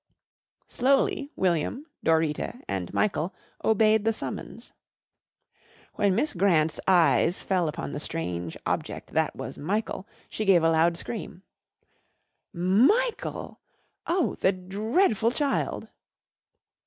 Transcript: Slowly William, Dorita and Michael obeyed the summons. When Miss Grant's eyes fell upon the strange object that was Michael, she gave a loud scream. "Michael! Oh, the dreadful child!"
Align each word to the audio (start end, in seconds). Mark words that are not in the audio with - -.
Slowly 0.67 1.29
William, 1.35 1.85
Dorita 2.03 2.63
and 2.67 2.91
Michael 2.91 3.35
obeyed 3.63 4.03
the 4.03 4.13
summons. 4.13 4.73
When 5.93 6.15
Miss 6.15 6.33
Grant's 6.33 6.79
eyes 6.87 7.43
fell 7.43 7.67
upon 7.67 7.91
the 7.91 7.99
strange 7.99 8.57
object 8.65 9.11
that 9.13 9.35
was 9.35 9.59
Michael, 9.59 10.07
she 10.27 10.43
gave 10.43 10.63
a 10.63 10.71
loud 10.71 10.97
scream. 10.97 11.43
"Michael! 12.51 13.59
Oh, 14.07 14.37
the 14.39 14.51
dreadful 14.51 15.29
child!" 15.29 15.87